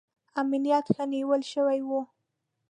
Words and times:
امنیت 0.41 0.85
ښه 0.95 1.03
نیول 1.13 1.41
شوی 1.53 1.79
و. 1.87 1.89